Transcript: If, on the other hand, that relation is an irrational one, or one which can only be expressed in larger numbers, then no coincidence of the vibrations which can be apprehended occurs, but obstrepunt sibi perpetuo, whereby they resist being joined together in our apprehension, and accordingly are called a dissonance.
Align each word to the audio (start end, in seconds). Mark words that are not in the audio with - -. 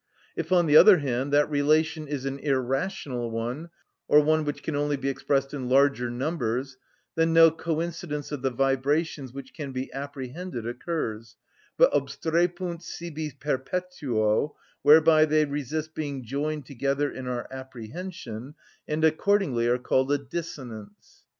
If, 0.35 0.51
on 0.51 0.65
the 0.65 0.75
other 0.75 0.97
hand, 0.97 1.31
that 1.31 1.47
relation 1.47 2.07
is 2.07 2.25
an 2.25 2.39
irrational 2.39 3.29
one, 3.29 3.69
or 4.07 4.19
one 4.19 4.45
which 4.45 4.63
can 4.63 4.75
only 4.75 4.97
be 4.97 5.09
expressed 5.09 5.53
in 5.53 5.69
larger 5.69 6.09
numbers, 6.09 6.75
then 7.13 7.33
no 7.33 7.51
coincidence 7.51 8.31
of 8.31 8.41
the 8.41 8.49
vibrations 8.49 9.31
which 9.31 9.53
can 9.53 9.71
be 9.71 9.93
apprehended 9.93 10.65
occurs, 10.65 11.35
but 11.77 11.93
obstrepunt 11.93 12.81
sibi 12.81 13.29
perpetuo, 13.39 14.55
whereby 14.81 15.25
they 15.25 15.45
resist 15.45 15.93
being 15.93 16.23
joined 16.25 16.65
together 16.65 17.11
in 17.11 17.27
our 17.27 17.47
apprehension, 17.51 18.55
and 18.87 19.05
accordingly 19.05 19.67
are 19.67 19.77
called 19.77 20.11
a 20.11 20.17
dissonance. 20.17 21.25